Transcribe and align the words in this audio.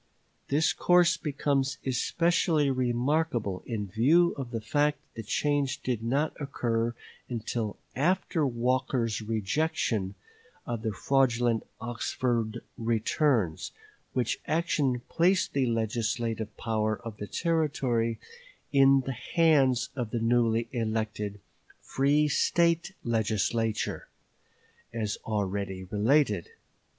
This 0.47 0.73
course 0.73 1.15
becomes 1.15 1.77
especially 1.85 2.71
remarkable 2.71 3.61
in 3.67 3.85
view 3.85 4.33
of 4.35 4.49
the 4.49 4.59
fact 4.59 4.97
that 5.13 5.21
the 5.21 5.27
change 5.27 5.83
did 5.83 6.01
not 6.01 6.35
occur 6.41 6.95
until 7.29 7.77
after 7.95 8.43
Walker's 8.43 9.21
rejection 9.21 10.15
of 10.65 10.81
the 10.81 10.91
fraudulent 10.91 11.67
Oxford 11.79 12.63
returns, 12.79 13.73
which 14.13 14.39
action 14.47 15.01
placed 15.07 15.53
the 15.53 15.67
legislative 15.67 16.57
power 16.57 16.99
of 17.05 17.17
the 17.17 17.27
Territory 17.27 18.17
in 18.73 19.01
the 19.01 19.11
hands 19.13 19.89
of 19.95 20.09
the 20.09 20.19
newly 20.19 20.67
elected 20.71 21.39
free 21.79 22.27
State 22.27 22.93
Legislature, 23.03 24.07
as 24.91 25.17
already 25.25 25.83
related. 25.83 26.49